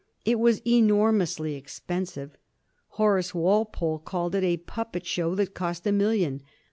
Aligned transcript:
It 0.25 0.39
was 0.39 0.65
enormously 0.65 1.53
expensive. 1.53 2.35
Horace 2.97 3.35
Walpole 3.35 3.99
called 3.99 4.33
it 4.33 4.43
a 4.43 4.57
puppet 4.57 5.05
show 5.05 5.35
that 5.35 5.53
cost 5.53 5.85
a 5.85 5.91
million. 5.91 6.41